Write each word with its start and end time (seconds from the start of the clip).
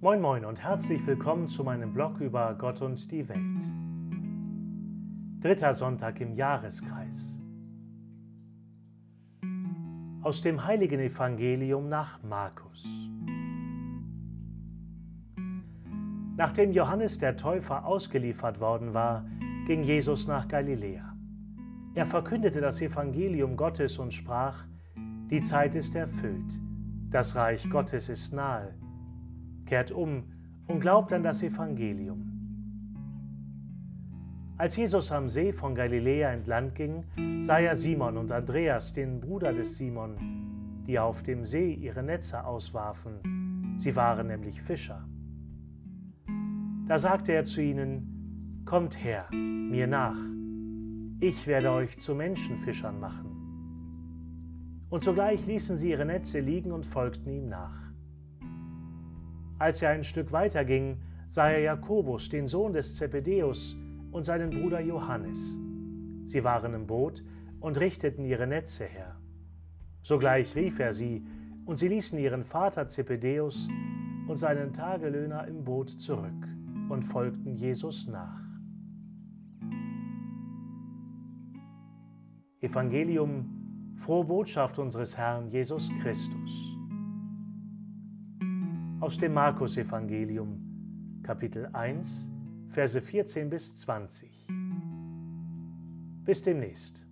Moin 0.00 0.20
Moin 0.20 0.44
und 0.44 0.62
herzlich 0.62 1.04
willkommen 1.08 1.48
zu 1.48 1.64
meinem 1.64 1.92
Blog 1.92 2.20
über 2.20 2.54
Gott 2.54 2.82
und 2.82 3.10
die 3.10 3.28
Welt. 3.28 3.64
Dritter 5.40 5.74
Sonntag 5.74 6.20
im 6.20 6.34
Jahreskreis. 6.34 7.40
Aus 10.22 10.40
dem 10.40 10.64
heiligen 10.64 11.00
Evangelium 11.00 11.88
nach 11.88 12.22
Markus. 12.22 12.86
Nachdem 16.36 16.70
Johannes 16.70 17.18
der 17.18 17.36
Täufer 17.36 17.84
ausgeliefert 17.84 18.60
worden 18.60 18.94
war, 18.94 19.24
ging 19.66 19.82
Jesus 19.82 20.28
nach 20.28 20.46
Galiläa. 20.46 21.12
Er 21.96 22.06
verkündete 22.06 22.60
das 22.60 22.80
Evangelium 22.80 23.56
Gottes 23.56 23.98
und 23.98 24.14
sprach, 24.14 24.64
die 25.28 25.42
Zeit 25.42 25.74
ist 25.74 25.96
erfüllt, 25.96 26.60
das 27.10 27.34
Reich 27.34 27.68
Gottes 27.68 28.08
ist 28.08 28.32
nahe 28.32 28.76
kehrt 29.68 29.92
um 29.92 30.24
und 30.66 30.80
glaubt 30.80 31.12
an 31.12 31.22
das 31.22 31.42
Evangelium. 31.42 32.32
Als 34.56 34.76
Jesus 34.76 35.12
am 35.12 35.28
See 35.28 35.52
von 35.52 35.74
Galiläa 35.74 36.32
entlang 36.32 36.72
ging, 36.74 37.04
sah 37.42 37.58
er 37.58 37.76
Simon 37.76 38.16
und 38.16 38.32
Andreas, 38.32 38.92
den 38.92 39.20
Bruder 39.20 39.52
des 39.52 39.76
Simon, 39.76 40.16
die 40.86 40.98
auf 40.98 41.22
dem 41.22 41.46
See 41.46 41.74
ihre 41.74 42.02
Netze 42.02 42.44
auswarfen. 42.44 43.76
Sie 43.76 43.94
waren 43.94 44.26
nämlich 44.26 44.60
Fischer. 44.62 45.06
Da 46.88 46.98
sagte 46.98 47.32
er 47.32 47.44
zu 47.44 47.60
ihnen, 47.60 48.62
Kommt 48.64 49.02
her, 49.02 49.28
mir 49.32 49.86
nach, 49.86 50.18
ich 51.20 51.46
werde 51.46 51.70
euch 51.70 51.98
zu 51.98 52.14
Menschenfischern 52.14 52.98
machen. 53.00 54.86
Und 54.90 55.04
sogleich 55.04 55.46
ließen 55.46 55.76
sie 55.76 55.90
ihre 55.90 56.04
Netze 56.04 56.40
liegen 56.40 56.72
und 56.72 56.84
folgten 56.84 57.30
ihm 57.30 57.48
nach. 57.48 57.87
Als 59.58 59.82
er 59.82 59.90
ein 59.90 60.04
Stück 60.04 60.30
weiter 60.30 60.64
ging, 60.64 60.98
sah 61.28 61.50
er 61.50 61.60
Jakobus, 61.60 62.28
den 62.28 62.46
Sohn 62.46 62.72
des 62.72 62.94
Zebedeus, 62.94 63.76
und 64.10 64.24
seinen 64.24 64.50
Bruder 64.50 64.80
Johannes. 64.80 65.58
Sie 66.24 66.42
waren 66.42 66.72
im 66.74 66.86
Boot 66.86 67.22
und 67.60 67.78
richteten 67.78 68.24
ihre 68.24 68.46
Netze 68.46 68.84
her. 68.84 69.16
Sogleich 70.02 70.54
rief 70.56 70.78
er 70.78 70.92
sie, 70.92 71.26
und 71.66 71.76
sie 71.76 71.88
ließen 71.88 72.18
ihren 72.18 72.44
Vater 72.44 72.88
Zebedeus 72.88 73.68
und 74.26 74.38
seinen 74.38 74.72
Tagelöhner 74.72 75.46
im 75.46 75.64
Boot 75.64 75.90
zurück 75.90 76.48
und 76.88 77.02
folgten 77.02 77.54
Jesus 77.54 78.06
nach. 78.06 78.40
Evangelium, 82.60 83.94
frohe 83.96 84.24
Botschaft 84.24 84.78
unseres 84.78 85.16
Herrn 85.16 85.48
Jesus 85.50 85.90
Christus 86.00 86.77
aus 89.00 89.16
dem 89.16 89.34
Markus-Evangelium, 89.34 91.20
Kapitel 91.22 91.68
1, 91.72 92.30
Verse 92.70 93.00
14 93.00 93.48
bis 93.48 93.74
20. 93.76 94.46
Bis 96.24 96.42
demnächst. 96.42 97.07